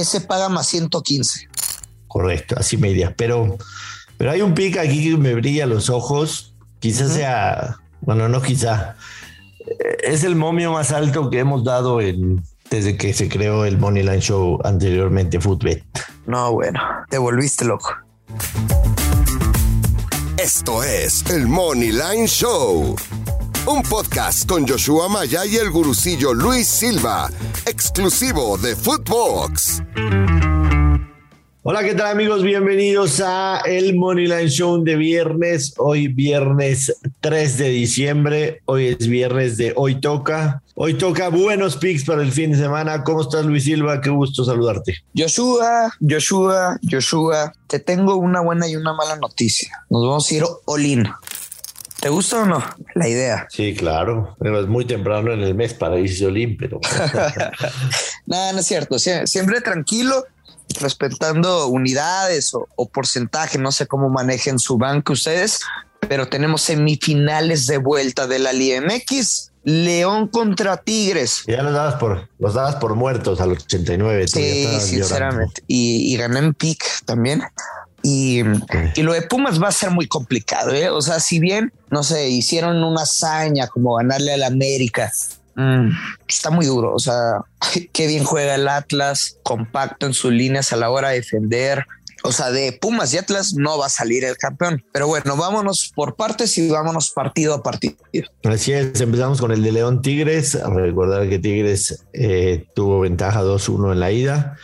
ese 0.00 0.20
paga 0.20 0.48
más 0.48 0.66
115. 0.68 1.48
Correcto, 2.06 2.56
así 2.58 2.76
media. 2.76 3.14
Pero, 3.16 3.56
pero 4.16 4.30
hay 4.30 4.42
un 4.42 4.54
pick 4.54 4.78
aquí 4.78 5.10
que 5.10 5.16
me 5.16 5.34
brilla 5.34 5.66
los 5.66 5.90
ojos. 5.90 6.54
Quizás 6.80 7.12
sea, 7.12 7.76
bueno, 8.00 8.28
no 8.28 8.40
quizá. 8.42 8.96
Eh, 9.66 9.96
es 10.04 10.24
el 10.24 10.36
momio 10.36 10.72
más 10.72 10.92
alto 10.92 11.30
que 11.30 11.40
hemos 11.40 11.64
dado 11.64 12.00
en, 12.00 12.42
desde 12.70 12.96
que 12.96 13.12
se 13.12 13.28
creó 13.28 13.64
el 13.64 13.78
Moneyline 13.78 14.20
Show 14.20 14.58
anteriormente, 14.64 15.40
Footbet. 15.40 15.84
No, 16.26 16.52
bueno, 16.52 16.80
te 17.08 17.18
volviste 17.18 17.64
loco. 17.64 17.90
Esto 20.36 20.82
es 20.82 21.24
el 21.30 21.46
Moneyline 21.46 22.26
Show, 22.26 22.94
un 23.66 23.82
podcast 23.82 24.48
con 24.48 24.66
Joshua 24.66 25.08
Maya 25.08 25.44
y 25.44 25.56
el 25.56 25.70
gurucillo 25.70 26.32
Luis 26.32 26.68
Silva, 26.68 27.28
exclusivo 27.66 28.56
de 28.58 28.76
Footbox. 28.76 29.82
Hola, 31.62 31.82
¿qué 31.82 31.94
tal 31.94 32.12
amigos? 32.12 32.44
Bienvenidos 32.44 33.20
a 33.20 33.60
el 33.66 33.96
Moneyline 33.96 34.48
Show 34.48 34.84
de 34.84 34.94
viernes. 34.94 35.74
Hoy 35.78 36.06
viernes 36.06 36.94
3 37.20 37.58
de 37.58 37.68
diciembre. 37.70 38.62
Hoy 38.66 38.86
es 38.86 39.08
viernes 39.08 39.56
de 39.56 39.72
Hoy 39.74 40.00
Toca. 40.00 40.62
Hoy 40.76 40.94
toca 40.94 41.28
buenos 41.28 41.76
picks 41.76 42.04
para 42.04 42.22
el 42.22 42.30
fin 42.30 42.52
de 42.52 42.58
semana. 42.58 43.02
¿Cómo 43.02 43.22
estás, 43.22 43.46
Luis 43.46 43.64
Silva? 43.64 44.00
Qué 44.00 44.10
gusto 44.10 44.44
saludarte. 44.44 44.98
Joshua, 45.16 45.90
Joshua, 46.00 46.78
Joshua, 46.88 47.52
te 47.66 47.80
tengo 47.80 48.14
una 48.14 48.42
buena 48.42 48.68
y 48.68 48.76
una 48.76 48.92
mala 48.92 49.16
noticia. 49.16 49.70
Nos 49.90 50.02
vamos 50.06 50.30
a 50.30 50.34
ir 50.34 50.44
all 50.66 50.86
¿Te 52.00 52.08
gusta 52.10 52.42
o 52.42 52.46
no 52.46 52.62
la 52.94 53.08
idea? 53.08 53.46
Sí, 53.50 53.74
claro. 53.74 54.36
Pero 54.38 54.60
es 54.60 54.66
muy 54.66 54.84
temprano 54.84 55.32
en 55.32 55.40
el 55.40 55.54
mes 55.54 55.74
para 55.74 55.98
irse 55.98 56.26
all 56.26 56.56
pero... 56.58 56.80
no, 58.26 58.52
no 58.52 58.58
es 58.58 58.66
cierto. 58.66 58.98
siempre 58.98 59.60
tranquilo 59.60 60.24
respetando 60.80 61.68
unidades 61.68 62.52
o, 62.54 62.88
porcentaje, 62.88 63.58
no 63.58 63.72
sé 63.72 63.86
cómo 63.86 64.08
manejen 64.10 64.58
su 64.58 64.76
banco 64.78 65.12
ustedes, 65.12 65.60
pero 66.00 66.28
tenemos 66.28 66.62
semifinales 66.62 67.66
de 67.66 67.78
vuelta 67.78 68.26
de 68.26 68.38
la 68.38 68.52
Liga 68.52 68.80
MX. 68.80 69.52
León 69.64 70.28
contra 70.28 70.76
Tigres. 70.76 71.42
Ya 71.48 71.60
los 71.60 71.72
dabas 71.72 71.96
por, 71.96 72.28
los 72.38 72.54
dabas 72.54 72.76
por 72.76 72.94
muertos 72.94 73.40
al 73.40 73.50
89. 73.50 74.28
Sí, 74.28 74.78
sinceramente. 74.80 75.64
Y, 75.66 76.14
y, 76.14 76.16
gané 76.16 76.38
en 76.38 76.54
pick 76.54 76.84
también. 77.04 77.42
Y, 78.08 78.42
y, 78.94 79.02
lo 79.02 79.14
de 79.14 79.22
Pumas 79.22 79.60
va 79.60 79.66
a 79.66 79.72
ser 79.72 79.90
muy 79.90 80.06
complicado. 80.06 80.72
¿eh? 80.72 80.90
O 80.90 81.02
sea, 81.02 81.18
si 81.18 81.40
bien, 81.40 81.72
no 81.90 82.04
sé, 82.04 82.28
hicieron 82.28 82.84
una 82.84 83.02
hazaña 83.02 83.66
como 83.66 83.96
ganarle 83.96 84.32
al 84.34 84.44
América, 84.44 85.10
Mm, 85.56 85.88
está 86.28 86.50
muy 86.50 86.66
duro. 86.66 86.94
O 86.94 86.98
sea, 86.98 87.40
qué 87.92 88.06
bien 88.06 88.24
juega 88.24 88.54
el 88.54 88.68
Atlas, 88.68 89.38
compacto 89.42 90.06
en 90.06 90.14
sus 90.14 90.32
líneas 90.32 90.72
a 90.72 90.76
la 90.76 90.90
hora 90.90 91.08
de 91.10 91.16
defender. 91.16 91.86
O 92.22 92.32
sea, 92.32 92.50
de 92.50 92.72
Pumas 92.72 93.12
y 93.14 93.18
Atlas 93.18 93.54
no 93.54 93.78
va 93.78 93.86
a 93.86 93.90
salir 93.90 94.24
el 94.24 94.36
campeón. 94.36 94.84
Pero 94.92 95.06
bueno, 95.06 95.36
vámonos 95.36 95.92
por 95.94 96.16
partes 96.16 96.56
y 96.58 96.68
vámonos 96.68 97.10
partido 97.10 97.54
a 97.54 97.62
partido. 97.62 97.96
Así 98.44 98.72
es, 98.72 99.00
empezamos 99.00 99.40
con 99.40 99.52
el 99.52 99.62
de 99.62 99.72
León 99.72 100.02
Tigres. 100.02 100.58
recordar 100.64 101.28
que 101.28 101.38
Tigres 101.38 102.04
eh, 102.12 102.66
tuvo 102.74 103.00
ventaja 103.00 103.42
2-1 103.42 103.92
en 103.92 104.00
la 104.00 104.12
ida. 104.12 104.56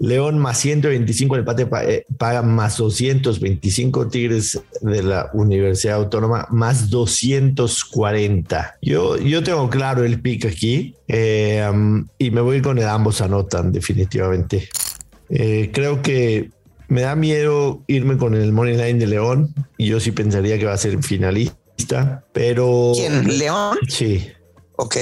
León 0.00 0.38
más 0.38 0.58
125, 0.58 1.34
el 1.34 1.40
empate 1.40 1.68
eh, 1.82 2.06
paga 2.18 2.42
más 2.42 2.76
225, 2.76 4.08
Tigres 4.08 4.60
de 4.80 5.02
la 5.02 5.30
Universidad 5.32 5.96
Autónoma 5.96 6.46
más 6.50 6.88
240. 6.90 8.78
Yo, 8.80 9.16
yo 9.18 9.42
tengo 9.42 9.68
claro 9.68 10.04
el 10.04 10.20
pick 10.20 10.46
aquí 10.46 10.94
eh, 11.08 11.68
y 12.18 12.30
me 12.30 12.40
voy 12.40 12.62
con 12.62 12.78
el 12.78 12.86
ambos 12.86 13.20
anotan 13.20 13.72
definitivamente. 13.72 14.68
Eh, 15.30 15.70
creo 15.72 16.00
que 16.00 16.50
me 16.86 17.02
da 17.02 17.16
miedo 17.16 17.82
irme 17.86 18.16
con 18.16 18.34
el 18.34 18.52
Money 18.52 18.76
Line 18.76 19.00
de 19.00 19.06
León 19.06 19.52
y 19.76 19.86
yo 19.86 20.00
sí 20.00 20.12
pensaría 20.12 20.58
que 20.58 20.64
va 20.64 20.74
a 20.74 20.78
ser 20.78 21.02
finalista, 21.02 22.24
pero... 22.32 22.92
¿Quién? 22.94 23.38
¿León? 23.38 23.76
Sí. 23.88 24.28
Ok. 24.76 24.96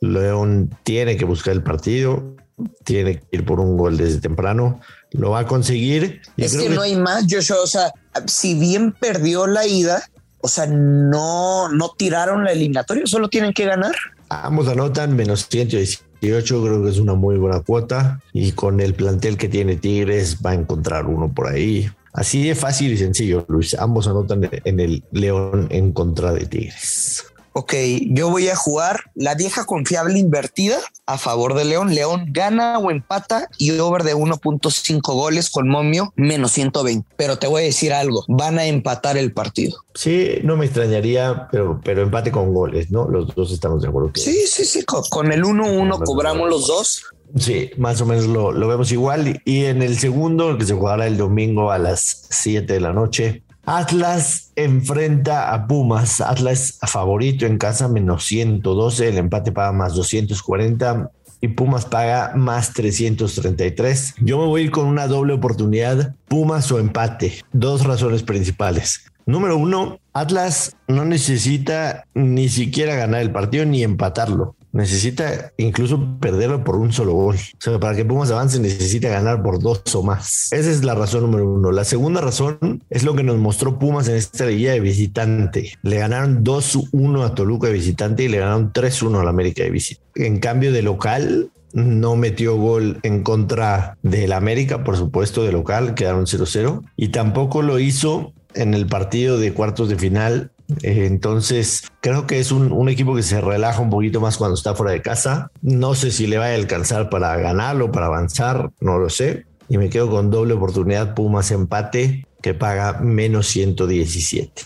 León 0.00 0.70
tiene 0.84 1.16
que 1.16 1.24
buscar 1.24 1.52
el 1.54 1.62
partido 1.62 2.36
tiene 2.84 3.20
que 3.20 3.26
ir 3.32 3.44
por 3.44 3.60
un 3.60 3.76
gol 3.76 3.96
desde 3.96 4.20
temprano, 4.20 4.80
lo 5.12 5.30
va 5.30 5.40
a 5.40 5.46
conseguir. 5.46 6.22
Es 6.36 6.56
que, 6.56 6.68
no 6.68 6.82
hay 6.82 6.96
más, 6.96 7.26
Joshua, 7.28 7.58
o 7.62 7.66
sea, 7.66 7.92
si 8.26 8.58
bien 8.58 8.92
perdió 8.92 9.46
la 9.46 9.66
ida, 9.66 10.02
o 10.40 10.48
sea, 10.48 10.66
no, 10.66 11.68
no 11.68 11.92
tiraron 11.96 12.44
la 12.44 12.52
eliminatoria, 12.52 13.06
solo 13.06 13.28
tienen 13.28 13.52
que 13.52 13.64
ganar. 13.64 13.94
Ambos 14.28 14.68
anotan 14.68 15.14
menos 15.14 15.48
118, 15.50 16.62
creo 16.62 16.82
que 16.82 16.90
es 16.90 16.98
una 16.98 17.14
muy 17.14 17.36
buena 17.36 17.60
cuota 17.60 18.20
y 18.32 18.52
con 18.52 18.80
el 18.80 18.94
plantel 18.94 19.36
que 19.36 19.48
tiene 19.48 19.76
Tigres 19.76 20.38
va 20.44 20.50
a 20.50 20.54
encontrar 20.54 21.06
uno 21.06 21.32
por 21.32 21.48
ahí. 21.48 21.90
Así 22.12 22.48
de 22.48 22.54
fácil 22.54 22.92
y 22.92 22.96
sencillo, 22.96 23.44
Luis. 23.48 23.74
Ambos 23.74 24.08
anotan 24.08 24.48
en 24.64 24.80
el 24.80 25.04
León 25.12 25.68
en 25.70 25.92
contra 25.92 26.32
de 26.32 26.46
Tigres 26.46 27.24
ok, 27.58 27.72
yo 28.10 28.28
voy 28.28 28.48
a 28.48 28.54
jugar 28.54 29.00
la 29.14 29.34
vieja 29.34 29.64
confiable 29.64 30.18
invertida 30.18 30.76
a 31.06 31.16
favor 31.16 31.54
de 31.54 31.64
León. 31.64 31.94
León 31.94 32.26
gana 32.28 32.78
o 32.78 32.90
empata 32.90 33.48
y 33.56 33.78
over 33.78 34.02
de 34.02 34.14
1.5 34.14 35.00
goles 35.14 35.48
con 35.48 35.66
momio 35.66 36.12
menos 36.16 36.52
120. 36.52 37.08
Pero 37.16 37.38
te 37.38 37.46
voy 37.46 37.62
a 37.62 37.64
decir 37.64 37.94
algo, 37.94 38.26
van 38.28 38.58
a 38.58 38.66
empatar 38.66 39.16
el 39.16 39.32
partido. 39.32 39.78
Sí, 39.94 40.40
no 40.42 40.58
me 40.58 40.66
extrañaría, 40.66 41.48
pero, 41.50 41.80
pero 41.82 42.02
empate 42.02 42.30
con 42.30 42.52
goles, 42.52 42.90
¿no? 42.90 43.08
Los 43.08 43.34
dos 43.34 43.50
estamos 43.50 43.80
de 43.80 43.88
acuerdo. 43.88 44.10
Sí, 44.16 44.46
sí, 44.46 44.66
sí, 44.66 44.84
con, 44.84 45.32
el 45.32 45.42
1-1 45.42 46.04
cobramos 46.04 46.50
los 46.50 46.66
dos. 46.66 47.04
Sí, 47.38 47.70
más 47.78 48.02
o 48.02 48.06
menos 48.06 48.26
lo, 48.26 48.52
lo, 48.52 48.68
vemos 48.68 48.92
igual. 48.92 49.40
Y 49.46 49.64
en 49.64 49.80
el 49.80 49.98
segundo, 49.98 50.58
que 50.58 50.66
se 50.66 50.74
jugará 50.74 51.06
el 51.06 51.16
domingo 51.16 51.72
a 51.72 51.78
las 51.78 52.26
7 52.28 52.70
de 52.70 52.80
la 52.80 52.92
noche, 52.92 53.42
Atlas 53.66 54.52
enfrenta 54.54 55.52
a 55.52 55.66
Pumas. 55.66 56.20
Atlas 56.20 56.78
favorito 56.86 57.46
en 57.46 57.58
casa, 57.58 57.88
menos 57.88 58.24
112. 58.24 59.08
El 59.08 59.18
empate 59.18 59.50
paga 59.50 59.72
más 59.72 59.94
240 59.94 61.10
y 61.40 61.48
Pumas 61.48 61.84
paga 61.84 62.32
más 62.36 62.72
333. 62.72 64.14
Yo 64.20 64.38
me 64.38 64.46
voy 64.46 64.60
a 64.60 64.64
ir 64.64 64.70
con 64.70 64.86
una 64.86 65.08
doble 65.08 65.32
oportunidad, 65.32 66.14
Pumas 66.28 66.70
o 66.70 66.78
empate. 66.78 67.42
Dos 67.52 67.84
razones 67.84 68.22
principales. 68.22 69.10
Número 69.26 69.56
uno, 69.56 69.98
Atlas 70.12 70.76
no 70.86 71.04
necesita 71.04 72.04
ni 72.14 72.48
siquiera 72.48 72.94
ganar 72.94 73.22
el 73.22 73.32
partido 73.32 73.64
ni 73.64 73.82
empatarlo 73.82 74.54
necesita 74.76 75.52
incluso 75.56 76.18
perderlo 76.20 76.62
por 76.62 76.76
un 76.76 76.92
solo 76.92 77.12
gol. 77.12 77.36
O 77.36 77.60
sea, 77.60 77.78
para 77.80 77.96
que 77.96 78.04
Pumas 78.04 78.30
avance 78.30 78.60
necesita 78.60 79.08
ganar 79.08 79.42
por 79.42 79.60
dos 79.60 79.82
o 79.94 80.02
más. 80.02 80.52
Esa 80.52 80.70
es 80.70 80.84
la 80.84 80.94
razón 80.94 81.22
número 81.22 81.50
uno. 81.50 81.72
La 81.72 81.84
segunda 81.84 82.20
razón 82.20 82.84
es 82.90 83.02
lo 83.02 83.14
que 83.14 83.22
nos 83.22 83.38
mostró 83.38 83.78
Pumas 83.78 84.08
en 84.08 84.16
esta 84.16 84.46
liga 84.46 84.72
de 84.72 84.80
visitante. 84.80 85.72
Le 85.82 85.98
ganaron 85.98 86.44
2-1 86.44 87.24
a 87.24 87.34
Toluca 87.34 87.68
de 87.68 87.72
visitante 87.72 88.24
y 88.24 88.28
le 88.28 88.38
ganaron 88.38 88.72
3-1 88.72 89.20
a 89.20 89.24
la 89.24 89.30
América 89.30 89.62
de 89.64 89.70
visitante. 89.70 90.26
En 90.26 90.38
cambio 90.38 90.72
de 90.72 90.82
local, 90.82 91.50
no 91.72 92.16
metió 92.16 92.56
gol 92.56 92.98
en 93.02 93.22
contra 93.22 93.98
del 94.02 94.32
América, 94.32 94.82
por 94.82 94.96
supuesto, 94.96 95.44
de 95.44 95.52
local, 95.52 95.94
quedaron 95.94 96.24
0-0. 96.24 96.82
Y 96.96 97.08
tampoco 97.08 97.62
lo 97.62 97.78
hizo 97.78 98.32
en 98.54 98.74
el 98.74 98.86
partido 98.86 99.38
de 99.38 99.52
cuartos 99.52 99.88
de 99.88 99.96
final 99.96 100.50
entonces, 100.82 101.84
creo 102.00 102.26
que 102.26 102.40
es 102.40 102.50
un, 102.50 102.88
equipo 102.88 103.14
que 103.14 103.22
se 103.22 103.40
relaja 103.40 103.80
un 103.80 103.90
poquito 103.90 104.20
más 104.20 104.36
cuando 104.36 104.56
está 104.56 104.74
fuera 104.74 104.92
de 104.92 105.02
casa. 105.02 105.50
No 105.62 105.94
sé 105.94 106.10
si 106.10 106.26
le 106.26 106.38
va 106.38 106.46
a 106.46 106.54
alcanzar 106.54 107.08
para 107.08 107.36
ganarlo, 107.36 107.92
para 107.92 108.06
avanzar, 108.06 108.70
no 108.80 108.98
lo 108.98 109.08
sé. 109.08 109.46
Y 109.68 109.78
me 109.78 109.90
quedo 109.90 110.10
con 110.10 110.30
doble 110.30 110.54
oportunidad 110.54 111.14
Pumas 111.14 111.50
empate 111.50 112.26
que 112.42 112.54
paga 112.54 113.00
menos 113.00 113.48
117. 113.48 114.62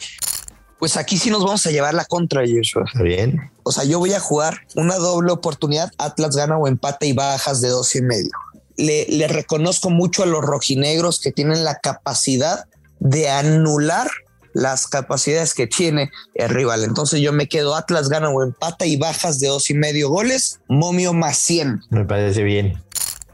Pues 0.78 0.96
aquí 0.96 1.18
sí 1.18 1.30
nos 1.30 1.44
vamos 1.44 1.66
a 1.66 1.70
llevar 1.70 1.94
la 1.94 2.04
contra, 2.04 2.42
Joshua. 2.42 2.84
Está 2.86 3.02
bien. 3.02 3.50
O 3.62 3.72
sea, 3.72 3.84
yo 3.84 3.98
voy 3.98 4.14
a 4.14 4.20
jugar 4.20 4.60
una 4.76 4.96
doble 4.96 5.32
oportunidad, 5.32 5.90
Atlas 5.98 6.36
gana 6.36 6.56
o 6.56 6.66
empate 6.66 7.06
y 7.06 7.12
bajas 7.12 7.60
de 7.60 7.68
dos 7.68 7.94
y 7.96 8.02
medio. 8.02 8.30
Le, 8.76 9.06
le 9.06 9.28
reconozco 9.28 9.90
mucho 9.90 10.22
a 10.22 10.26
los 10.26 10.42
rojinegros 10.42 11.20
que 11.20 11.32
tienen 11.32 11.64
la 11.64 11.76
capacidad 11.76 12.64
de 12.98 13.28
anular 13.28 14.08
las 14.52 14.86
capacidades 14.86 15.54
que 15.54 15.66
tiene 15.66 16.10
el 16.34 16.48
rival. 16.48 16.84
Entonces 16.84 17.20
yo 17.20 17.32
me 17.32 17.48
quedo 17.48 17.74
Atlas 17.76 18.08
gana 18.08 18.30
o 18.30 18.42
empata 18.42 18.86
y 18.86 18.96
bajas 18.96 19.38
de 19.40 19.48
dos 19.48 19.70
y 19.70 19.74
medio 19.74 20.08
goles, 20.08 20.60
momio 20.68 21.12
más 21.12 21.36
100. 21.38 21.82
Me 21.90 22.04
parece 22.04 22.42
bien. 22.42 22.78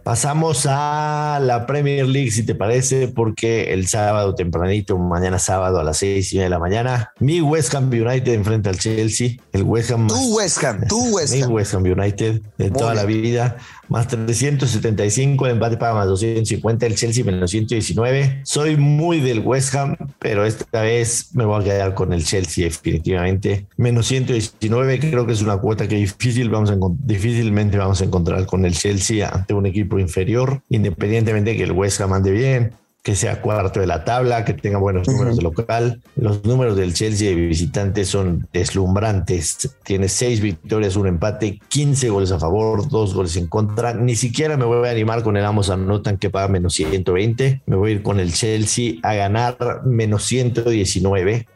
Pasamos 0.06 0.68
a 0.70 1.40
la 1.42 1.66
Premier 1.66 2.06
League, 2.06 2.30
si 2.30 2.44
te 2.44 2.54
parece, 2.54 3.08
porque 3.08 3.72
el 3.72 3.88
sábado 3.88 4.36
tempranito, 4.36 4.96
mañana 4.98 5.40
sábado 5.40 5.80
a 5.80 5.82
las 5.82 5.96
seis 5.96 6.32
y 6.32 6.36
media 6.36 6.44
de 6.44 6.50
la 6.50 6.60
mañana, 6.60 7.10
mi 7.18 7.40
West 7.40 7.74
Ham 7.74 7.88
United 7.88 8.32
enfrenta 8.32 8.70
al 8.70 8.78
Chelsea. 8.78 9.30
El 9.52 9.64
West 9.64 9.90
Ham. 9.90 10.06
Tu 10.06 10.36
West 10.36 10.62
Ham, 10.62 10.86
tu 10.86 11.08
West 11.16 11.34
Ham. 11.34 11.48
Mi 11.48 11.54
West 11.56 11.74
Ham 11.74 11.82
United 11.82 12.40
de 12.56 12.70
toda 12.70 12.94
la 12.94 13.04
vida. 13.04 13.56
Más 13.88 14.08
375, 14.08 15.46
el 15.46 15.52
empate 15.52 15.76
paga 15.76 15.94
más 15.94 16.06
250, 16.08 16.86
el 16.86 16.94
Chelsea 16.94 17.24
menos 17.24 17.50
119. 17.50 18.40
Soy 18.44 18.76
muy 18.76 19.20
del 19.20 19.40
West 19.40 19.74
Ham, 19.74 19.96
pero 20.18 20.44
esta 20.44 20.82
vez 20.82 21.34
me 21.34 21.44
voy 21.44 21.60
a 21.60 21.64
quedar 21.64 21.94
con 21.94 22.12
el 22.12 22.24
Chelsea 22.24 22.64
definitivamente. 22.64 23.66
Menos 23.76 24.06
119, 24.06 24.98
creo 25.00 25.26
que 25.26 25.32
es 25.32 25.42
una 25.42 25.56
cuota 25.58 25.88
que 25.88 25.96
difícil 25.96 26.50
vamos 26.50 26.72
difícilmente 27.04 27.78
vamos 27.78 28.00
a 28.00 28.04
encontrar 28.04 28.46
con 28.46 28.64
el 28.64 28.74
Chelsea 28.74 29.28
ante 29.28 29.54
un 29.54 29.66
equipo 29.66 29.98
inferior, 29.98 30.62
independientemente 30.68 31.50
de 31.50 31.56
que 31.56 31.62
el 31.64 31.72
West 31.72 32.00
Ham 32.00 32.12
ande 32.12 32.30
bien 32.30 32.72
que 33.06 33.14
sea 33.14 33.40
cuarto 33.40 33.78
de 33.78 33.86
la 33.86 34.02
tabla, 34.02 34.44
que 34.44 34.52
tenga 34.52 34.78
buenos 34.78 35.06
números 35.06 35.36
de 35.36 35.42
local. 35.44 36.02
Los 36.16 36.44
números 36.44 36.76
del 36.76 36.92
Chelsea 36.92 37.28
de 37.28 37.36
visitante 37.36 38.04
son 38.04 38.48
deslumbrantes. 38.52 39.76
Tiene 39.84 40.08
seis 40.08 40.40
victorias, 40.40 40.96
un 40.96 41.06
empate, 41.06 41.60
15 41.68 42.08
goles 42.10 42.32
a 42.32 42.40
favor, 42.40 42.88
dos 42.88 43.14
goles 43.14 43.36
en 43.36 43.46
contra. 43.46 43.94
Ni 43.94 44.16
siquiera 44.16 44.56
me 44.56 44.64
voy 44.64 44.88
a 44.88 44.90
animar 44.90 45.22
con 45.22 45.36
el 45.36 45.44
ambos 45.44 45.70
anotan 45.70 46.18
que 46.18 46.30
paga 46.30 46.48
menos 46.48 46.74
120. 46.74 47.62
Me 47.64 47.76
voy 47.76 47.92
a 47.92 47.94
ir 47.94 48.02
con 48.02 48.18
el 48.18 48.32
Chelsea 48.32 48.94
a 49.04 49.14
ganar 49.14 49.82
menos 49.84 50.24
119. 50.24 51.46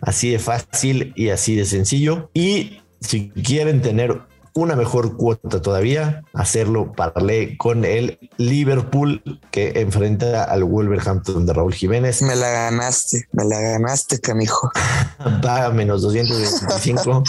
Así 0.00 0.30
de 0.30 0.38
fácil 0.38 1.12
y 1.16 1.28
así 1.28 1.54
de 1.54 1.66
sencillo. 1.66 2.30
Y 2.32 2.80
si 2.98 3.28
quieren 3.28 3.82
tener 3.82 4.22
una 4.58 4.76
mejor 4.76 5.16
cuota 5.16 5.62
todavía, 5.62 6.24
hacerlo 6.34 6.92
parlé 6.92 7.56
con 7.56 7.84
el 7.84 8.18
Liverpool 8.36 9.22
que 9.50 9.80
enfrenta 9.80 10.44
al 10.44 10.64
Wolverhampton 10.64 11.46
de 11.46 11.52
Raúl 11.52 11.74
Jiménez. 11.74 12.22
Me 12.22 12.34
la 12.34 12.50
ganaste, 12.50 13.28
me 13.32 13.44
la 13.44 13.60
ganaste, 13.60 14.18
canijo. 14.20 14.70
Paga 15.42 15.70
menos 15.70 16.02
225 16.02 17.22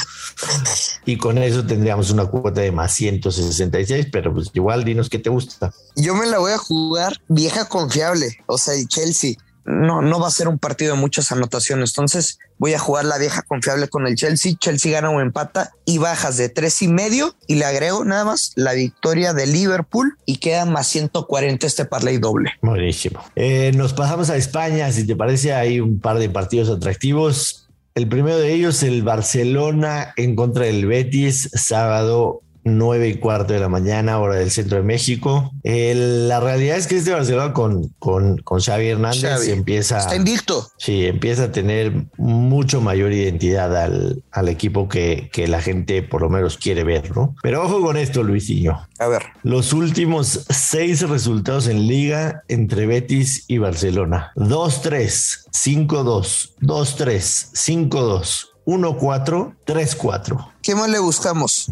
y 1.05 1.17
con 1.17 1.37
eso 1.37 1.65
tendríamos 1.65 2.09
una 2.11 2.25
cuota 2.25 2.61
de 2.61 2.71
más 2.71 2.93
166, 2.93 4.07
pero 4.11 4.33
pues 4.33 4.49
igual 4.53 4.83
dinos 4.83 5.09
qué 5.09 5.19
te 5.19 5.29
gusta. 5.29 5.71
Yo 5.95 6.15
me 6.15 6.25
la 6.25 6.39
voy 6.39 6.51
a 6.51 6.57
jugar 6.57 7.21
vieja 7.27 7.65
confiable, 7.65 8.37
o 8.47 8.57
sea, 8.57 8.73
el 8.73 8.87
Chelsea 8.87 9.35
no, 9.69 10.01
no 10.01 10.19
va 10.19 10.27
a 10.27 10.31
ser 10.31 10.47
un 10.47 10.57
partido 10.57 10.95
de 10.95 10.99
muchas 10.99 11.31
anotaciones. 11.31 11.91
Entonces 11.91 12.39
voy 12.57 12.73
a 12.73 12.79
jugar 12.79 13.05
la 13.05 13.19
vieja 13.19 13.43
confiable 13.43 13.87
con 13.87 14.07
el 14.07 14.15
Chelsea. 14.15 14.53
Chelsea 14.59 14.91
gana 14.91 15.11
o 15.11 15.21
empata 15.21 15.71
y 15.85 15.99
bajas 15.99 16.37
de 16.37 16.49
tres 16.49 16.81
y 16.81 16.87
medio 16.87 17.35
y 17.47 17.55
le 17.55 17.65
agrego 17.65 18.03
nada 18.03 18.25
más 18.25 18.51
la 18.55 18.73
victoria 18.73 19.33
de 19.33 19.45
Liverpool 19.45 20.17
y 20.25 20.37
queda 20.37 20.65
más 20.65 20.87
140 20.87 21.67
este 21.67 21.85
parlay 21.85 22.17
doble. 22.17 22.51
Buenísimo. 22.63 23.23
Eh, 23.35 23.71
nos 23.75 23.93
pasamos 23.93 24.31
a 24.31 24.37
España. 24.37 24.91
Si 24.91 25.05
te 25.05 25.15
parece, 25.15 25.53
hay 25.53 25.79
un 25.79 25.99
par 25.99 26.17
de 26.17 26.29
partidos 26.29 26.69
atractivos. 26.69 27.67
El 27.93 28.07
primero 28.07 28.39
de 28.39 28.53
ellos, 28.53 28.81
el 28.81 29.03
Barcelona 29.03 30.13
en 30.15 30.35
contra 30.35 30.65
del 30.65 30.87
Betis, 30.87 31.49
sábado 31.53 32.41
9 32.63 33.07
y 33.07 33.15
cuarto 33.15 33.53
de 33.53 33.59
la 33.59 33.69
mañana, 33.69 34.19
hora 34.19 34.35
del 34.35 34.51
centro 34.51 34.77
de 34.77 34.83
México. 34.83 35.51
la 35.63 36.39
realidad 36.39 36.77
es 36.77 36.87
que 36.87 36.97
este 36.97 37.11
Barcelona 37.11 37.53
con, 37.53 37.89
con, 37.99 38.37
con 38.39 38.59
Xavi 38.59 38.87
Hernández 38.87 39.47
empieza. 39.47 39.99
Está 39.99 40.15
invicto. 40.15 40.67
Sí, 40.77 41.05
empieza 41.05 41.45
a 41.45 41.51
tener 41.51 42.05
mucho 42.17 42.81
mayor 42.81 43.11
identidad 43.11 43.75
al, 43.75 44.23
al 44.31 44.49
equipo 44.49 44.87
que, 44.87 45.29
que, 45.31 45.47
la 45.47 45.61
gente 45.61 46.03
por 46.03 46.21
lo 46.21 46.29
menos 46.29 46.57
quiere 46.57 46.83
ver, 46.83 47.15
¿no? 47.15 47.35
Pero 47.41 47.63
ojo 47.63 47.81
con 47.81 47.97
esto, 47.97 48.23
Luisinho. 48.23 48.87
A 48.99 49.07
ver. 49.07 49.23
Los 49.43 49.73
últimos 49.73 50.45
seis 50.49 51.07
resultados 51.07 51.67
en 51.67 51.87
liga 51.87 52.43
entre 52.47 52.85
Betis 52.85 53.45
y 53.47 53.57
Barcelona: 53.57 54.31
2-3, 54.35 55.47
5-2, 55.51 56.55
2-3, 56.61 57.89
5-2. 57.89 58.49
1-4-3-4. 58.69 60.51
¿Qué 60.61 60.75
más 60.75 60.89
le 60.89 60.99
buscamos? 60.99 61.71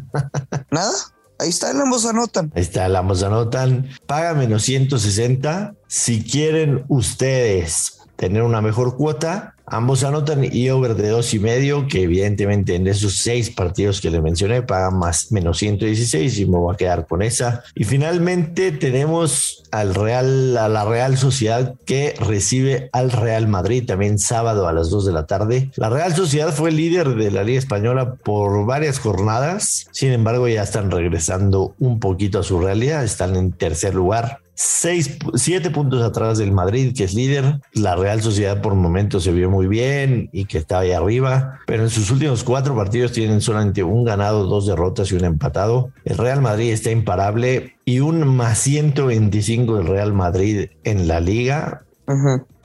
¿Nada? 0.72 0.92
Ahí 1.40 1.50
está, 1.50 1.70
el 1.70 1.80
ambos 1.80 2.06
anotan. 2.06 2.52
Ahí 2.56 2.64
está, 2.64 2.88
el 2.88 2.96
ambos 2.96 3.22
anotan. 3.22 3.88
Paga 4.08 4.34
menos 4.34 4.64
160. 4.64 5.76
Si 5.88 6.24
quieren 6.24 6.86
ustedes 6.88 8.00
tener 8.16 8.42
una 8.42 8.62
mejor 8.62 8.98
cuota, 8.98 9.54
Ambos 9.70 10.06
anotan 10.06 10.48
y 10.50 10.70
over 10.70 10.96
de 10.96 11.10
dos 11.10 11.34
y 11.34 11.40
medio, 11.40 11.88
que 11.90 12.04
evidentemente 12.04 12.76
en 12.76 12.88
esos 12.88 13.18
seis 13.18 13.50
partidos 13.50 14.00
que 14.00 14.10
le 14.10 14.22
mencioné 14.22 14.62
pagan 14.62 14.98
más 14.98 15.30
menos 15.34 15.58
116 15.58 16.40
y 16.40 16.46
me 16.46 16.58
voy 16.58 16.74
a 16.74 16.78
quedar 16.78 17.06
con 17.06 17.22
esa. 17.22 17.64
Y 17.76 17.84
finalmente 17.84 18.72
tenemos 18.72 19.64
al 19.72 19.94
Real, 19.94 20.56
a 20.56 20.70
la 20.70 20.86
Real 20.86 21.18
Sociedad 21.18 21.76
que 21.86 22.16
recibe 22.18 22.90
al 22.94 23.12
Real 23.12 23.50
Madrid 23.50 23.86
también 23.86 24.20
sábado 24.20 24.70
a 24.70 24.74
las 24.74 24.90
2 24.90 25.06
de 25.06 25.12
la 25.12 25.26
tarde. 25.26 25.70
La 25.76 25.90
Real 25.90 26.16
Sociedad 26.16 26.54
fue 26.54 26.72
líder 26.72 27.16
de 27.16 27.30
la 27.30 27.44
Liga 27.44 27.60
Española 27.60 28.16
por 28.16 28.66
varias 28.66 29.00
jornadas, 29.00 29.88
sin 29.92 30.14
embargo 30.14 30.48
ya 30.48 30.64
están 30.64 30.92
regresando 30.92 31.76
un 31.78 32.00
poquito 32.00 32.40
a 32.40 32.44
su 32.44 32.62
realidad, 32.62 33.04
están 33.04 33.36
en 33.36 33.52
tercer 33.52 33.96
lugar 33.96 34.40
seis, 34.58 35.18
siete 35.36 35.70
puntos 35.70 36.02
atrás 36.02 36.40
del 36.40 36.52
Madrid, 36.52 36.94
que 36.96 37.04
es 37.04 37.14
líder. 37.14 37.62
La 37.74 37.96
Real 37.96 38.22
Sociedad 38.22 38.60
por 38.62 38.74
momentos 38.74 39.24
se 39.24 39.32
vio 39.32 39.52
muy 39.52 39.68
bien 39.68 40.30
y 40.34 40.46
que 40.46 40.58
está 40.58 40.80
ahí 40.80 40.92
arriba, 40.92 41.60
pero 41.68 41.84
en 41.84 41.90
sus 41.90 42.10
últimos 42.10 42.44
cuatro 42.44 42.76
partidos 42.76 43.12
tienen 43.12 43.40
solamente 43.40 43.84
un 43.84 44.04
ganado, 44.04 44.46
dos 44.46 44.66
derrotas 44.66 45.12
y 45.12 45.16
un 45.16 45.26
empatado. 45.26 45.92
El 46.04 46.18
Real 46.18 46.42
Madrid 46.42 46.72
está 46.72 46.90
imparable 46.90 47.76
y 47.86 48.00
un 48.00 48.28
más 48.28 48.58
125 48.60 49.78
del 49.78 49.88
Real 49.88 50.14
Madrid 50.14 50.70
en 50.84 51.08
la 51.08 51.20
liga 51.20 51.84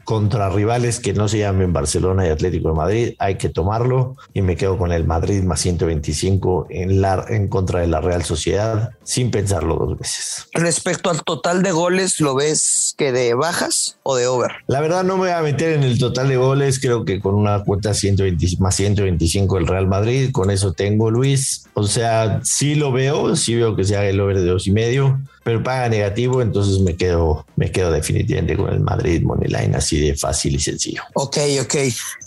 contra 0.04 0.48
rivales 0.50 1.00
que 1.00 1.12
no 1.12 1.28
se 1.28 1.38
llamen 1.38 1.72
Barcelona 1.72 2.26
y 2.26 2.30
Atlético 2.30 2.68
de 2.68 2.74
Madrid, 2.74 3.14
hay 3.18 3.36
que 3.36 3.48
tomarlo 3.48 4.16
y 4.34 4.42
me 4.42 4.56
quedo 4.56 4.78
con 4.78 4.92
el 4.92 5.06
Madrid 5.06 5.42
más 5.42 5.60
125 5.60 6.66
en, 6.70 7.00
la, 7.00 7.24
en 7.28 7.48
contra 7.48 7.80
de 7.80 7.86
la 7.86 8.00
Real 8.00 8.24
Sociedad 8.24 8.90
sin 9.04 9.30
pensarlo 9.30 9.76
dos 9.76 9.98
veces. 9.98 10.46
Respecto 10.52 11.10
al 11.10 11.22
total 11.22 11.62
de 11.62 11.72
goles, 11.72 12.20
¿lo 12.20 12.34
ves 12.34 12.94
que 12.96 13.12
de 13.12 13.34
bajas 13.34 13.98
o 14.02 14.16
de 14.16 14.26
over? 14.26 14.52
La 14.66 14.80
verdad 14.80 15.04
no 15.04 15.14
me 15.14 15.24
voy 15.24 15.30
a 15.30 15.42
meter 15.42 15.72
en 15.72 15.82
el 15.82 15.98
total 15.98 16.28
de 16.28 16.36
goles, 16.36 16.80
creo 16.80 17.04
que 17.04 17.20
con 17.20 17.34
una 17.34 17.64
cuota 17.64 17.94
120, 17.94 18.46
más 18.58 18.76
125 18.76 19.58
el 19.58 19.66
Real 19.66 19.86
Madrid, 19.86 20.30
con 20.32 20.50
eso 20.50 20.72
tengo 20.72 21.10
Luis. 21.10 21.66
O 21.74 21.84
sea, 21.84 22.40
sí 22.42 22.74
lo 22.74 22.92
veo, 22.92 23.36
sí 23.36 23.54
veo 23.54 23.76
que 23.76 23.84
se 23.84 23.96
haga 23.96 24.08
el 24.08 24.20
over 24.20 24.38
de 24.38 24.46
dos 24.46 24.66
y 24.66 24.72
medio 24.72 25.20
pero 25.44 25.62
paga 25.62 25.88
negativo, 25.88 26.42
entonces 26.42 26.80
me 26.80 26.96
quedo, 26.96 27.46
me 27.56 27.70
quedo 27.70 27.90
definitivamente 27.90 28.56
con 28.56 28.72
el 28.72 28.80
Madrid 28.80 29.22
Moneyline, 29.22 29.74
así 29.74 30.00
de 30.00 30.14
fácil 30.14 30.54
y 30.54 30.60
sencillo. 30.60 31.02
Ok, 31.14 31.38
ok. 31.60 31.74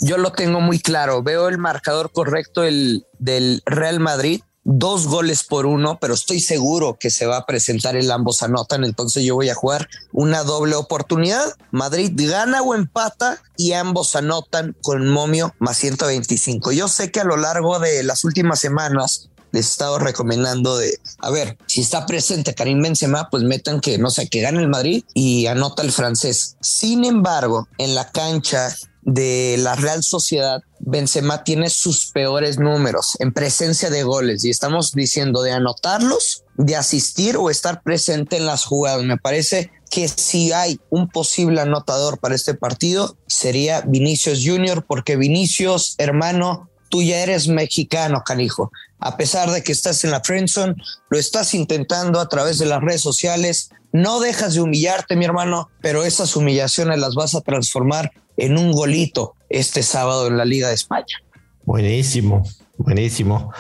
Yo 0.02 0.18
lo 0.18 0.32
tengo 0.32 0.60
muy 0.60 0.80
claro. 0.80 1.24
Veo 1.24 1.48
el 1.48 1.58
marcador 1.58 2.12
correcto 2.12 2.64
el, 2.64 3.06
del 3.20 3.62
Real 3.66 4.00
Madrid. 4.00 4.42
Dos 4.68 5.06
goles 5.08 5.44
por 5.44 5.68
uno, 5.68 6.00
pero 6.02 6.16
estoy 6.16 6.40
seguro 6.40 6.98
que 7.00 7.12
se 7.12 7.28
va 7.28 7.38
a 7.38 7.46
presentar 7.46 7.96
el 7.96 8.10
ambos 8.10 8.42
anotan. 8.42 8.84
Entonces 8.84 9.24
yo 9.24 9.36
voy 9.36 9.50
a 9.50 9.56
jugar 9.56 9.88
una 10.12 10.44
doble 10.44 10.76
oportunidad. 10.76 11.54
Madrid 11.70 12.12
gana 12.16 12.64
o 12.64 12.74
empata 12.74 13.40
y 13.58 13.74
ambos 13.74 14.16
anotan 14.16 14.76
con 14.82 15.08
momio 15.08 15.54
más 15.60 15.78
125. 15.78 16.72
Yo 16.72 16.88
sé 16.88 17.12
que 17.12 17.20
a 17.20 17.26
lo 17.26 17.38
largo 17.38 17.78
de 17.78 18.02
las 18.04 18.24
últimas 18.24 18.60
semanas 18.60 19.30
les 19.56 19.68
he 19.68 19.70
estado 19.70 20.00
recomendando 20.00 20.78
de, 20.78 21.00
a 21.20 21.32
ver, 21.32 21.58
si 21.66 21.80
está 21.82 22.06
presente 22.06 22.54
Karim 22.54 22.82
Benzema, 22.82 23.30
pues 23.30 23.44
metan 23.44 23.80
que, 23.80 23.98
no 23.98 24.10
sé, 24.10 24.28
que 24.28 24.42
gane 24.42 24.60
el 24.60 24.68
Madrid 24.68 25.04
y 25.14 25.48
anota 25.48 25.82
el 25.82 25.94
francés. 25.94 26.58
Sin 26.62 27.06
embargo, 27.06 27.70
en 27.78 27.96
la 27.96 28.12
cancha 28.12 28.76
de 29.04 29.56
la 29.60 29.76
Real 29.76 30.04
Sociedad, 30.04 30.62
Benzema 30.80 31.44
tiene 31.44 31.70
sus 31.70 32.12
peores 32.12 32.60
números 32.60 33.16
en 33.20 33.32
presencia 33.32 33.90
de 33.90 34.04
goles 34.04 34.44
y 34.44 34.50
estamos 34.50 34.92
diciendo 34.92 35.42
de 35.42 35.52
anotarlos, 35.52 36.44
de 36.56 36.76
asistir 36.76 37.38
o 37.38 37.50
estar 37.50 37.82
presente 37.82 38.36
en 38.36 38.46
las 38.46 38.66
jugadas. 38.66 39.04
Me 39.06 39.18
parece 39.18 39.72
que 39.90 40.10
si 40.10 40.52
hay 40.52 40.82
un 40.90 41.08
posible 41.08 41.62
anotador 41.62 42.20
para 42.20 42.36
este 42.36 42.56
partido 42.56 43.16
sería 43.28 43.82
Vinicius 43.82 44.42
Junior 44.44 44.84
porque 44.86 45.16
Vinicius, 45.16 45.96
hermano, 45.98 46.70
tú 46.90 47.02
ya 47.02 47.20
eres 47.20 47.48
mexicano, 47.48 48.24
canijo. 48.26 48.72
A 49.00 49.18
pesar 49.18 49.52
de 49.52 49.62
que 49.62 49.72
estás 49.72 50.04
en 50.04 50.12
la 50.12 50.22
friendzone, 50.22 50.76
lo 51.10 51.18
estás 51.18 51.54
intentando 51.54 52.20
a 52.20 52.30
través 52.30 52.58
de 52.58 52.66
las 52.66 52.82
redes 52.82 53.02
sociales. 53.02 53.70
No 53.92 54.20
dejas 54.20 54.56
de 54.56 54.62
humillarte, 54.62 55.16
mi 55.16 55.26
hermano, 55.26 55.70
pero 55.82 56.04
esas 56.04 56.36
humillaciones 56.36 57.00
las 57.00 57.16
vas 57.16 57.36
a 57.36 57.42
transformar 57.42 58.12
en 58.38 58.58
un 58.58 58.72
golito 58.72 59.36
este 59.50 59.84
sábado 59.84 60.28
en 60.28 60.38
la 60.38 60.46
Liga 60.46 60.70
de 60.70 60.76
España. 60.76 61.22
Buenísimo, 61.64 62.44
buenísimo. 62.78 63.52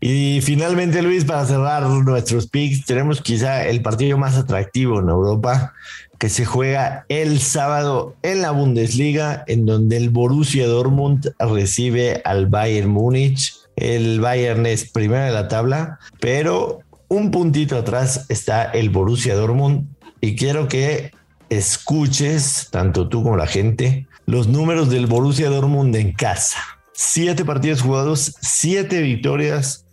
Y 0.00 0.40
finalmente, 0.42 1.02
Luis, 1.02 1.24
para 1.24 1.46
cerrar 1.46 1.82
nuestros 1.88 2.48
picks, 2.48 2.84
tenemos 2.84 3.20
quizá 3.20 3.66
el 3.66 3.80
partido 3.80 4.18
más 4.18 4.36
atractivo 4.36 5.00
en 5.00 5.08
Europa 5.08 5.72
que 6.18 6.28
se 6.28 6.44
juega 6.44 7.06
el 7.08 7.40
sábado 7.40 8.16
en 8.22 8.42
la 8.42 8.50
Bundesliga, 8.50 9.44
en 9.46 9.66
donde 9.66 9.96
el 9.96 10.10
Borussia 10.10 10.66
Dortmund 10.66 11.32
recibe 11.38 12.22
al 12.24 12.46
Bayern 12.46 12.88
Múnich. 12.88 13.54
El 13.76 14.20
Bayern 14.20 14.66
es 14.66 14.90
primero 14.90 15.24
de 15.24 15.32
la 15.32 15.48
tabla, 15.48 15.98
pero 16.20 16.80
un 17.08 17.30
puntito 17.30 17.76
atrás 17.76 18.26
está 18.28 18.64
el 18.64 18.90
Borussia 18.90 19.34
Dortmund 19.34 19.88
y 20.20 20.36
quiero 20.36 20.68
que 20.68 21.12
escuches, 21.50 22.68
tanto 22.70 23.08
tú 23.08 23.22
como 23.22 23.36
la 23.36 23.46
gente, 23.46 24.06
los 24.26 24.48
números 24.48 24.90
del 24.90 25.06
Borussia 25.06 25.50
Dortmund 25.50 25.94
en 25.96 26.12
casa. 26.12 26.58
Siete 26.92 27.44
partidos 27.44 27.82
jugados, 27.82 28.36
siete 28.40 29.02
victorias, 29.02 29.84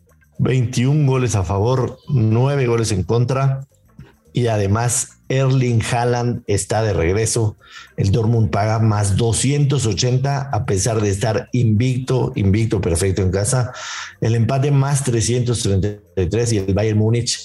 21 0.42 1.10
goles 1.10 1.36
a 1.36 1.44
favor, 1.44 2.00
9 2.10 2.66
goles 2.68 2.92
en 2.92 3.04
contra. 3.04 3.68
Y 4.34 4.48
además 4.48 5.21
Erling 5.32 5.82
Haaland 5.82 6.44
está 6.46 6.84
de 6.84 6.92
regreso. 6.92 7.56
El 7.96 8.12
Dortmund 8.12 8.50
paga 8.50 8.80
más 8.80 9.16
280 9.16 10.50
a 10.52 10.66
pesar 10.66 11.00
de 11.02 11.10
estar 11.10 11.48
invicto, 11.54 12.34
invicto 12.36 12.82
perfecto 12.82 13.22
en 13.22 13.32
casa. 13.32 13.72
El 14.20 14.36
empate 14.36 14.72
más 14.72 15.06
333 15.06 16.54
y 16.54 16.58
el 16.58 16.74
Bayern 16.74 17.00
Múnich 17.00 17.40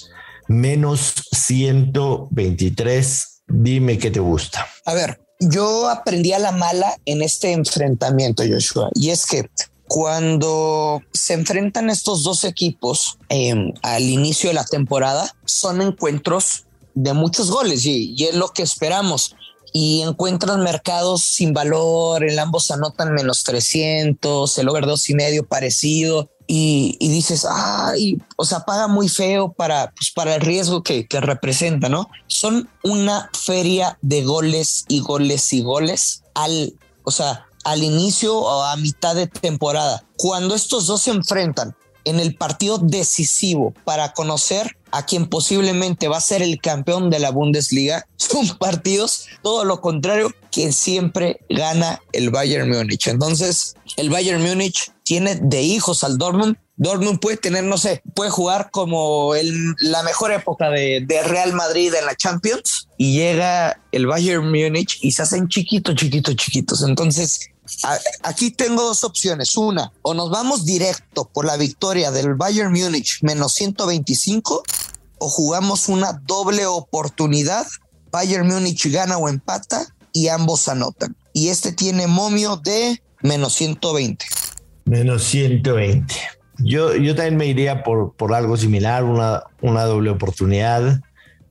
menos 0.49 1.13
123. 1.31 3.43
Dime 3.47 3.97
qué 3.97 4.11
te 4.11 4.19
gusta. 4.19 4.67
A 4.85 4.93
ver, 4.93 5.21
yo 5.39 5.89
aprendí 5.89 6.33
a 6.33 6.39
la 6.39 6.51
mala 6.51 6.93
en 7.05 7.21
este 7.21 7.53
enfrentamiento, 7.53 8.43
Joshua, 8.45 8.89
y 8.95 9.11
es 9.11 9.25
que 9.25 9.49
cuando 9.87 11.01
se 11.13 11.33
enfrentan 11.33 11.89
estos 11.89 12.23
dos 12.23 12.43
equipos 12.43 13.17
em, 13.29 13.71
al 13.81 14.03
inicio 14.03 14.49
de 14.49 14.55
la 14.55 14.65
temporada, 14.65 15.33
son 15.45 15.81
encuentros 15.81 16.66
de 16.97 17.13
muchos 17.13 17.51
goles 17.51 17.85
y, 17.85 18.15
es 18.23 18.35
lo 18.35 18.49
que 18.49 18.63
esperamos. 18.63 19.35
Y 19.71 20.01
encuentran 20.01 20.63
mercados 20.63 21.21
sin 21.23 21.53
valor, 21.53 22.23
el 22.23 22.39
ambos 22.39 22.71
anotan 22.71 23.13
menos 23.13 23.43
300, 23.43 24.57
el 24.57 24.69
over 24.69 24.85
dos 24.85 25.07
y 25.09 25.13
medio 25.13 25.45
parecido. 25.45 26.31
Y, 26.47 26.97
dices, 26.99 27.45
ay, 27.49 28.17
o 28.37 28.45
sea, 28.45 28.61
paga 28.61 28.87
muy 28.87 29.09
feo 29.09 29.51
para, 29.51 29.91
pues, 29.91 30.11
para 30.11 30.35
el 30.35 30.41
riesgo 30.41 30.81
que, 30.81 31.05
que 31.05 31.19
representa, 31.19 31.89
¿no? 31.89 32.09
Son 32.27 32.69
una 32.83 33.29
feria 33.33 33.99
de 34.01 34.23
goles 34.23 34.85
y 34.87 35.01
goles 35.01 35.51
y 35.51 35.61
goles 35.61 36.23
al, 36.33 36.73
o 37.03 37.11
sea, 37.11 37.45
al 37.65 37.83
inicio 37.83 38.35
o 38.37 38.63
a 38.63 38.77
mitad 38.77 39.13
de 39.13 39.27
temporada. 39.27 40.03
Cuando 40.15 40.55
estos 40.55 40.87
dos 40.87 41.01
se 41.01 41.11
enfrentan 41.11 41.75
en 42.09 42.19
el 42.19 42.35
partido 42.35 42.77
decisivo 42.77 43.73
para 43.83 44.13
conocer 44.13 44.77
a 44.91 45.05
quien 45.05 45.27
posiblemente 45.27 46.07
va 46.07 46.17
a 46.17 46.21
ser 46.21 46.41
el 46.41 46.59
campeón 46.61 47.09
de 47.09 47.19
la 47.19 47.31
Bundesliga, 47.31 48.07
son 48.15 48.47
partidos 48.57 49.27
todo 49.41 49.65
lo 49.65 49.81
contrario 49.81 50.33
que 50.51 50.71
siempre 50.71 51.39
gana 51.49 52.01
el 52.13 52.29
Bayern 52.29 52.69
Múnich. 52.69 53.07
Entonces, 53.07 53.75
el 53.97 54.09
Bayern 54.09 54.41
Múnich 54.41 54.91
tiene 55.03 55.35
de 55.35 55.61
hijos 55.61 56.03
al 56.03 56.17
Dortmund. 56.17 56.57
Dortmund 56.77 57.19
puede 57.19 57.37
tener, 57.37 57.63
no 57.63 57.77
sé, 57.77 58.01
puede 58.13 58.29
jugar 58.29 58.69
como 58.71 59.35
el, 59.35 59.73
la 59.79 60.03
mejor 60.03 60.31
época 60.31 60.69
de, 60.69 61.03
de, 61.05 61.23
Real 61.23 61.53
Madrid 61.53 61.93
en 61.93 62.05
la 62.05 62.15
Champions 62.15 62.87
y 62.97 63.13
llega 63.13 63.81
el 63.91 64.05
Bayern 64.05 64.47
Múnich 64.47 64.99
y 65.01 65.11
se 65.11 65.23
hacen 65.23 65.47
chiquitos, 65.47 65.95
chiquitos, 65.95 66.35
chiquitos. 66.35 66.83
Entonces, 66.83 67.49
aquí 68.23 68.51
tengo 68.51 68.83
dos 68.83 69.03
opciones. 69.03 69.57
Una, 69.57 69.91
o 70.01 70.13
nos 70.13 70.29
vamos 70.29 70.65
directo 70.65 71.29
por 71.33 71.45
la 71.45 71.57
victoria 71.57 72.11
del 72.11 72.35
Bayern 72.35 72.71
Múnich 72.71 73.19
menos 73.21 73.53
125 73.53 74.63
o 75.19 75.29
jugamos 75.29 75.89
una 75.89 76.13
doble 76.25 76.65
oportunidad. 76.65 77.65
Bayern 78.11 78.47
Múnich 78.47 78.89
gana 78.91 79.17
o 79.17 79.29
empata 79.29 79.85
y 80.13 80.29
ambos 80.29 80.67
anotan. 80.67 81.15
Y 81.33 81.49
este 81.49 81.71
tiene 81.71 82.07
momio 82.07 82.57
de 82.57 83.01
menos 83.21 83.53
120. 83.53 84.25
Menos 84.85 85.23
120. 85.23 86.15
Yo, 86.59 86.95
yo 86.95 87.15
también 87.15 87.37
me 87.37 87.45
iría 87.45 87.83
por, 87.83 88.13
por 88.15 88.33
algo 88.33 88.57
similar, 88.57 89.03
una, 89.03 89.43
una 89.61 89.83
doble 89.83 90.09
oportunidad 90.09 91.01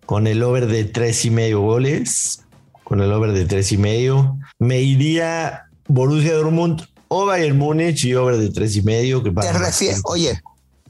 con 0.05 0.27
el 0.27 0.43
over 0.43 0.67
de 0.67 0.85
tres 0.85 1.25
y 1.25 1.31
medio 1.31 1.61
goles. 1.61 2.43
Con 2.85 3.01
el 3.01 3.13
over 3.13 3.33
de 3.33 3.45
tres 3.45 3.73
y 3.73 3.79
medio. 3.79 4.39
Me 4.59 4.81
iría 4.81 5.66
Borussia 5.89 6.35
Dortmund 6.35 6.83
o 7.09 7.27
Bayern 7.27 7.57
Múnich 7.59 8.05
y 8.05 8.15
over 8.15 8.37
de 8.37 8.51
tres 8.51 8.77
y 8.77 8.83
medio. 8.83 9.23
Que 9.23 9.31
te 9.31 9.53
refieres, 9.53 10.01
oye, 10.05 10.41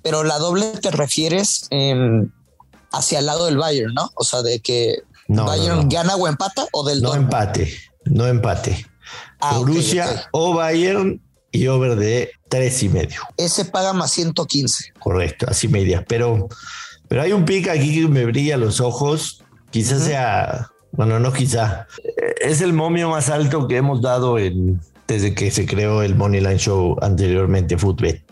pero 0.02 0.24
la 0.24 0.38
doble 0.38 0.66
te 0.80 0.90
refieres 0.90 1.68
hacia 2.92 3.18
el 3.18 3.26
lado 3.26 3.46
del 3.46 3.58
Bayern, 3.58 3.92
¿no? 3.94 4.10
O 4.14 4.24
sea, 4.24 4.42
de 4.42 4.60
que 4.60 5.02
Bayern 5.28 5.88
gana 5.88 6.16
o 6.16 6.28
empata 6.28 6.66
o 6.72 6.86
del 6.86 7.02
No 7.02 7.14
empate, 7.14 7.72
no 8.04 8.26
empate. 8.26 8.86
Ah, 9.40 9.58
Borussia 9.58 10.28
o 10.32 10.54
Bayern 10.54 11.20
y 11.52 11.66
over 11.68 11.96
de 11.96 12.30
tres 12.48 12.82
y 12.82 12.88
medio. 12.88 13.20
Ese 13.36 13.64
paga 13.64 13.92
más 13.92 14.10
115. 14.12 14.92
Correcto, 14.98 15.46
así 15.48 15.68
media. 15.68 16.04
Pero, 16.06 16.48
pero 17.08 17.22
hay 17.22 17.32
un 17.32 17.44
pick 17.44 17.68
aquí 17.68 18.00
que 18.00 18.08
me 18.08 18.24
brilla 18.24 18.56
los 18.56 18.80
ojos. 18.80 19.42
Quizás 19.70 20.04
sea 20.04 20.70
bueno, 20.96 21.18
no 21.20 21.32
quizá. 21.32 21.86
Es 22.40 22.60
el 22.60 22.72
momio 22.72 23.10
más 23.10 23.28
alto 23.28 23.68
que 23.68 23.76
hemos 23.76 24.02
dado 24.02 24.38
en, 24.38 24.80
desde 25.06 25.34
que 25.34 25.50
se 25.50 25.66
creó 25.66 26.02
el 26.02 26.14
Moneyline 26.14 26.58
Show 26.58 26.96
anteriormente, 27.00 27.78
Footbet. 27.78 28.22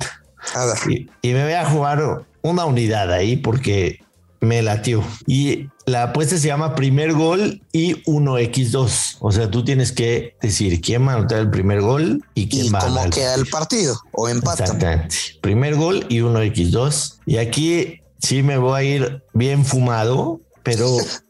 Ver. 0.54 1.06
Y, 1.22 1.32
me 1.32 1.42
voy 1.42 1.52
a 1.52 1.64
jugar 1.64 2.24
una 2.42 2.64
unidad 2.64 3.12
ahí 3.12 3.36
porque 3.36 4.00
me 4.40 4.62
latió. 4.62 5.02
Y 5.26 5.68
la 5.86 6.04
apuesta 6.04 6.36
se 6.36 6.48
llama 6.48 6.74
primer 6.74 7.14
gol 7.14 7.62
y 7.72 8.02
1x2. 8.04 9.16
O 9.20 9.32
sea, 9.32 9.50
tú 9.50 9.64
tienes 9.64 9.92
que 9.92 10.36
decir 10.40 10.80
quién 10.80 11.06
va 11.06 11.12
a 11.12 11.16
anotar 11.16 11.38
el 11.38 11.50
primer 11.50 11.80
gol 11.80 12.24
y 12.34 12.48
quién 12.48 12.72
va 12.72 12.78
a 12.78 12.88
cómo 12.88 13.10
queda 13.10 13.34
el 13.34 13.46
partido 13.46 13.98
o 14.12 14.28
empate. 14.28 14.62
Exactamente. 14.62 15.16
Primer 15.40 15.76
gol 15.76 16.06
y 16.08 16.18
1x2. 16.18 17.18
Y 17.26 17.38
aquí 17.38 18.00
sí 18.18 18.42
me 18.42 18.58
voy 18.58 18.80
a 18.80 18.82
ir 18.82 19.22
bien 19.32 19.64
fumado, 19.64 20.40
pero 20.62 20.96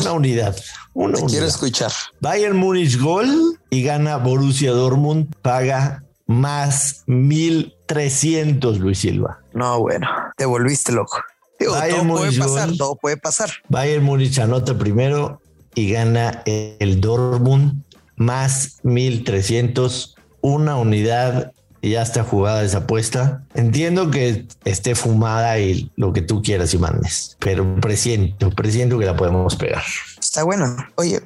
Una 0.00 0.12
unidad. 0.12 0.56
Una 0.94 1.18
quiero 1.26 1.46
escuchar. 1.46 1.92
Bayern 2.20 2.56
Múnich 2.56 2.98
gol 2.98 3.58
y 3.70 3.82
gana 3.82 4.16
Borussia 4.18 4.72
Dortmund. 4.72 5.34
Paga 5.42 6.04
más 6.26 7.02
1300, 7.06 8.78
Luis 8.78 8.98
Silva. 8.98 9.40
No, 9.52 9.80
bueno, 9.80 10.08
te 10.36 10.44
volviste 10.46 10.92
loco. 10.92 11.18
Todo 11.58 12.06
puede 12.08 12.38
pasar, 12.38 12.70
todo 12.76 12.96
puede 12.96 13.16
pasar. 13.16 13.50
Bayern 13.68 14.04
Múnich 14.04 14.38
anota 14.38 14.76
primero 14.76 15.40
y 15.74 15.90
gana 15.90 16.42
el 16.44 17.00
Dortmund 17.00 17.82
más 18.16 18.78
1300, 18.82 20.16
una 20.40 20.76
unidad 20.76 21.52
y 21.82 21.90
ya 21.90 22.02
está 22.02 22.22
jugada 22.22 22.62
esa 22.62 22.78
apuesta. 22.78 23.44
Entiendo 23.54 24.10
que 24.10 24.46
esté 24.64 24.94
fumada 24.94 25.58
y 25.58 25.90
lo 25.96 26.12
que 26.12 26.22
tú 26.22 26.40
quieras 26.40 26.72
y 26.72 26.78
mandes, 26.78 27.36
pero 27.40 27.80
presiento, 27.80 28.50
presiento 28.50 28.98
que 28.98 29.04
la 29.04 29.16
podemos 29.16 29.56
pegar. 29.56 29.82
Está 30.18 30.44
bueno. 30.44 30.74
Oye, 30.94 31.20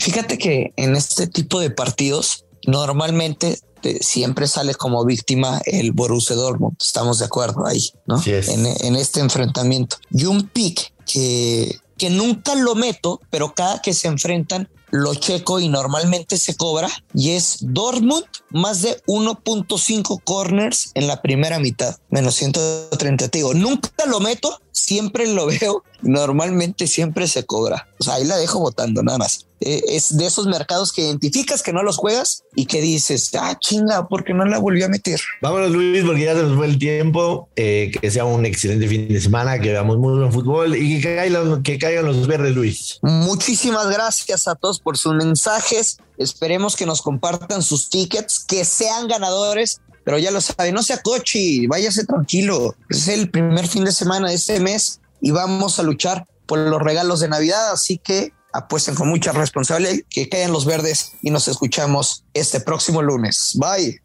fíjate 0.00 0.36
que 0.36 0.72
en 0.76 0.96
este 0.96 1.28
tipo 1.28 1.60
de 1.60 1.70
partidos 1.70 2.44
normalmente 2.66 3.58
siempre 4.00 4.48
sale 4.48 4.74
como 4.74 5.04
víctima 5.04 5.60
el 5.64 5.92
Borussia 5.92 6.34
Dortmund. 6.34 6.76
Estamos 6.80 7.20
de 7.20 7.26
acuerdo 7.26 7.64
ahí, 7.66 7.90
¿no? 8.06 8.20
En, 8.26 8.66
en, 8.66 8.96
este 8.96 9.20
enfrentamiento. 9.20 9.96
Y 10.10 10.24
un 10.24 10.48
pick 10.48 10.92
que, 11.06 11.78
que 11.96 12.10
nunca 12.10 12.56
lo 12.56 12.74
meto, 12.74 13.20
pero 13.30 13.54
cada 13.54 13.80
que 13.80 13.94
se 13.94 14.08
enfrentan 14.08 14.68
lo 14.90 15.14
checo 15.14 15.60
y 15.60 15.68
normalmente 15.68 16.36
se 16.36 16.56
cobra 16.56 16.88
y 17.14 17.30
es 17.30 17.58
Dortmund 17.60 18.24
más 18.50 18.82
de 18.82 19.02
1.5 19.06 20.20
corners 20.24 20.90
en 20.94 21.06
la 21.06 21.22
primera 21.22 21.58
mitad, 21.58 21.96
menos 22.10 22.36
130. 22.36 23.28
Te 23.28 23.42
nunca 23.54 23.90
lo 24.06 24.20
meto, 24.20 24.60
siempre 24.76 25.26
lo 25.26 25.46
veo, 25.46 25.82
normalmente 26.02 26.86
siempre 26.86 27.26
se 27.26 27.44
cobra. 27.44 27.88
O 27.98 28.04
sea, 28.04 28.14
ahí 28.14 28.24
la 28.24 28.36
dejo 28.36 28.60
votando 28.60 29.02
nada 29.02 29.18
más. 29.18 29.46
Eh, 29.60 29.82
es 29.88 30.14
de 30.18 30.26
esos 30.26 30.46
mercados 30.46 30.92
que 30.92 31.00
identificas 31.00 31.62
que 31.62 31.72
no 31.72 31.82
los 31.82 31.96
juegas 31.96 32.44
y 32.54 32.66
que 32.66 32.82
dices, 32.82 33.30
ah, 33.40 33.56
chinga, 33.58 34.06
porque 34.06 34.34
no 34.34 34.44
la 34.44 34.58
volvió 34.58 34.84
a 34.84 34.88
meter. 34.90 35.18
Vámonos, 35.40 35.70
Luis, 35.70 36.04
porque 36.04 36.24
ya 36.24 36.34
se 36.34 36.42
nos 36.42 36.56
fue 36.56 36.66
el 36.66 36.78
tiempo. 36.78 37.48
Eh, 37.56 37.90
que 37.98 38.10
sea 38.10 38.26
un 38.26 38.44
excelente 38.44 38.86
fin 38.86 39.08
de 39.08 39.20
semana, 39.20 39.58
que 39.58 39.70
veamos 39.70 39.96
muy 39.96 40.18
buen 40.18 40.30
fútbol 40.30 40.76
y 40.76 41.00
que 41.00 41.16
caigan, 41.16 41.62
que 41.62 41.78
caigan 41.78 42.04
los 42.04 42.26
verdes, 42.26 42.54
Luis. 42.54 42.98
Muchísimas 43.00 43.88
gracias 43.88 44.46
a 44.46 44.56
todos 44.56 44.78
por 44.78 44.98
sus 44.98 45.14
mensajes. 45.14 45.98
Esperemos 46.18 46.76
que 46.76 46.84
nos 46.84 47.00
compartan 47.00 47.62
sus 47.62 47.88
tickets, 47.88 48.44
que 48.46 48.64
sean 48.66 49.08
ganadores 49.08 49.80
pero 50.06 50.20
ya 50.20 50.30
lo 50.30 50.40
sabe, 50.40 50.70
no 50.70 50.84
sea 50.84 51.02
coche, 51.02 51.66
váyase 51.66 52.06
tranquilo. 52.06 52.76
Es 52.88 53.08
el 53.08 53.28
primer 53.28 53.66
fin 53.66 53.84
de 53.84 53.90
semana 53.90 54.28
de 54.28 54.36
este 54.36 54.60
mes 54.60 55.00
y 55.20 55.32
vamos 55.32 55.80
a 55.80 55.82
luchar 55.82 56.28
por 56.46 56.60
los 56.60 56.80
regalos 56.80 57.18
de 57.18 57.28
Navidad, 57.28 57.72
así 57.72 57.98
que 57.98 58.32
apuesten 58.52 58.94
con 58.94 59.08
mucha 59.08 59.32
responsabilidad, 59.32 59.96
que 60.08 60.28
caigan 60.28 60.52
los 60.52 60.64
verdes 60.64 61.14
y 61.22 61.30
nos 61.30 61.48
escuchamos 61.48 62.22
este 62.34 62.60
próximo 62.60 63.02
lunes. 63.02 63.54
Bye. 63.56 64.00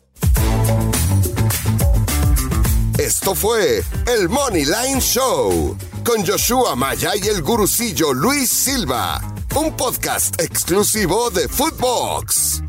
Esto 2.97 3.35
fue 3.35 3.83
el 4.07 4.27
Money 4.27 4.65
Line 4.65 5.01
Show 5.01 5.77
con 6.03 6.25
Joshua 6.25 6.75
Maya 6.75 7.11
y 7.15 7.27
el 7.27 7.43
gurucillo 7.43 8.11
Luis 8.11 8.49
Silva, 8.49 9.21
un 9.55 9.77
podcast 9.77 10.41
exclusivo 10.41 11.29
de 11.29 11.47
Footbox. 11.47 12.63